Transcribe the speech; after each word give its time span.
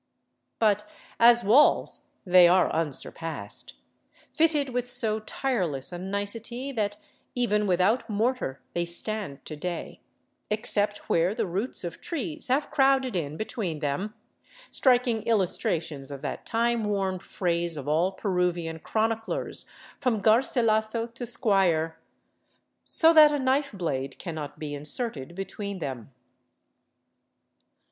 But 0.57 0.83
as 1.19 1.43
walls 1.43 2.07
they 2.25 2.47
are 2.47 2.71
unsurpassed, 2.73 3.75
fitted 4.33 4.71
with 4.71 4.87
so 4.89 5.19
tireless 5.19 5.91
a 5.91 5.99
nicety 5.99 6.71
that, 6.71 6.97
even 7.35 7.67
without 7.67 8.09
mortar, 8.09 8.63
they 8.73 8.83
stand 8.83 9.45
to 9.45 9.55
day, 9.55 10.01
except 10.49 11.07
where 11.07 11.35
the 11.35 11.45
roots 11.45 11.83
of 11.83 12.01
trees 12.01 12.47
have 12.47 12.71
crowded 12.71 13.15
in 13.15 13.37
between 13.37 13.77
them, 13.77 14.15
striking 14.71 15.21
illustrations 15.21 16.09
of 16.09 16.23
that 16.23 16.47
time 16.47 16.83
worn 16.85 17.19
phrase 17.19 17.77
of 17.77 17.87
all 17.87 18.11
Peruvian 18.11 18.79
chroniclers 18.79 19.67
from 19.99 20.19
Garsilaso 20.19 21.05
to 21.13 21.25
Squier, 21.27 21.91
j" 21.91 21.95
so 22.85 23.13
that 23.13 23.31
a 23.31 23.37
knife 23.37 23.71
blade 23.71 24.17
cannot 24.17 24.57
be 24.57 24.73
inserted 24.73 25.35
between 25.35 25.77
them." 25.77 26.11